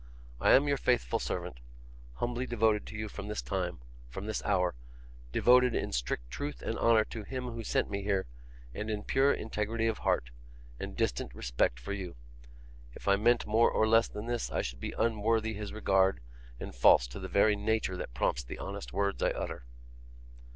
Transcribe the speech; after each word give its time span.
I 0.39 0.53
am 0.53 0.67
your 0.67 0.77
faithful 0.77 1.19
servant, 1.19 1.59
humbly 2.15 2.47
devoted 2.47 2.87
to 2.87 2.97
you 2.97 3.07
from 3.07 3.27
this 3.27 4.43
hour, 4.43 4.75
devoted 5.31 5.75
in 5.75 5.91
strict 5.91 6.31
truth 6.31 6.63
and 6.63 6.75
honour 6.79 7.05
to 7.05 7.21
him 7.21 7.51
who 7.51 7.63
sent 7.63 7.87
me 7.91 8.01
here, 8.01 8.25
and 8.73 8.89
in 8.89 9.03
pure 9.03 9.31
integrity 9.31 9.85
of 9.85 9.99
heart, 9.99 10.31
and 10.79 10.97
distant 10.97 11.35
respect 11.35 11.79
for 11.79 11.93
you. 11.93 12.15
If 12.93 13.07
I 13.07 13.15
meant 13.15 13.45
more 13.45 13.69
or 13.69 13.87
less 13.87 14.07
than 14.07 14.25
this, 14.25 14.49
I 14.51 14.63
should 14.63 14.79
be 14.79 14.95
unworthy 14.97 15.53
his 15.53 15.71
regard, 15.71 16.21
and 16.59 16.73
false 16.73 17.05
to 17.09 17.19
the 17.19 17.27
very 17.29 17.55
nature 17.55 17.95
that 17.97 18.15
prompts 18.15 18.43
the 18.43 18.57
honest 18.57 18.91
words 18.93 19.21
I 19.21 19.29
utter. 19.29 19.65